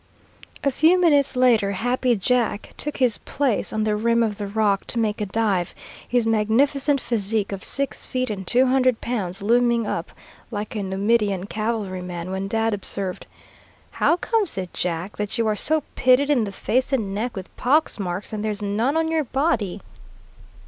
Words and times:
A 0.63 0.71
few 0.71 0.99
minutes 0.99 1.35
later 1.35 1.73
Happy 1.73 2.15
Jack 2.15 2.73
took 2.75 2.97
his 2.97 3.19
place 3.19 3.71
on 3.71 3.83
the 3.83 3.95
rim 3.95 4.23
of 4.23 4.39
the 4.39 4.47
rock 4.47 4.85
to 4.87 4.97
make 4.97 5.21
a 5.21 5.27
dive, 5.27 5.75
his 6.09 6.25
magnificent 6.25 6.99
physique 6.99 7.51
of 7.51 7.63
six 7.63 8.07
feet 8.07 8.31
and 8.31 8.47
two 8.47 8.65
hundred 8.65 8.99
pounds 8.99 9.43
looming 9.43 9.85
up 9.85 10.11
like 10.49 10.73
a 10.75 10.81
Numidian 10.81 11.45
cavalryman, 11.45 12.31
when 12.31 12.47
Dad 12.47 12.73
observed, 12.73 13.27
"How 13.91 14.15
comes 14.17 14.57
it, 14.57 14.73
Jack, 14.73 15.17
that 15.17 15.37
you 15.37 15.45
are 15.45 15.55
so 15.55 15.83
pitted 15.93 16.31
in 16.31 16.45
the 16.45 16.51
face 16.51 16.91
and 16.91 17.13
neck 17.13 17.35
with 17.35 17.55
pox 17.55 17.99
marks, 17.99 18.33
and 18.33 18.43
there's 18.43 18.59
none 18.59 18.97
on 18.97 19.07
your 19.07 19.25
body?" 19.25 19.81